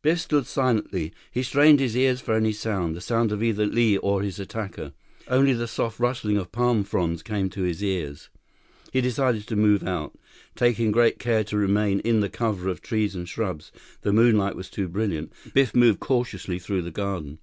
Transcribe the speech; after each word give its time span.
Biff 0.14 0.20
stood 0.20 0.46
silently. 0.46 1.12
He 1.32 1.42
strained 1.42 1.80
his 1.80 1.96
ears 1.96 2.20
for 2.20 2.34
any 2.34 2.52
sound, 2.52 2.94
the 2.94 3.00
sound 3.00 3.32
of 3.32 3.42
either 3.42 3.66
Li 3.66 3.96
or 3.96 4.22
his 4.22 4.38
attacker. 4.38 4.92
Only 5.26 5.54
the 5.54 5.66
soft 5.66 5.98
rustling 5.98 6.36
of 6.36 6.52
palm 6.52 6.84
fronds 6.84 7.20
came 7.24 7.50
to 7.50 7.62
his 7.64 7.82
ears. 7.82 8.28
He 8.92 9.00
decided 9.00 9.44
to 9.48 9.56
move 9.56 9.82
out. 9.82 10.16
Taking 10.54 10.92
great 10.92 11.18
care 11.18 11.42
to 11.42 11.56
remain 11.56 11.98
in 11.98 12.20
the 12.20 12.28
cover 12.28 12.68
of 12.68 12.80
trees 12.80 13.16
and 13.16 13.28
shrubs—the 13.28 14.12
moonlight 14.12 14.54
was 14.54 14.70
brilliant—Biff 14.70 15.74
moved 15.74 15.98
cautiously 15.98 16.60
through 16.60 16.82
the 16.82 16.92
garden. 16.92 17.40